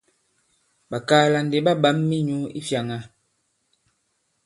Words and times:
Ɓàkaala 0.89 1.37
ndi 1.45 1.57
ɓa 1.65 1.73
ɓǎm 1.81 1.97
minyǔ 2.09 2.37
i 2.57 2.61
fyāŋā. 2.67 2.97